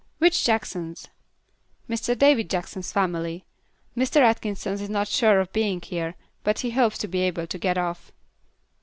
"Which 0.17 0.43
Jacksons?" 0.43 1.09
"Mr. 1.87 2.17
David 2.17 2.49
Jackson's 2.49 2.91
family. 2.91 3.45
Mr. 3.95 4.19
Atkinson 4.21 4.73
is 4.73 4.89
not 4.89 5.07
sure 5.07 5.39
of 5.39 5.53
being 5.53 5.79
here, 5.79 6.15
but 6.43 6.61
he 6.61 6.71
hopes 6.71 6.97
to 6.97 7.07
be 7.07 7.19
able 7.21 7.45
to 7.45 7.57
get 7.59 7.77
off." 7.77 8.11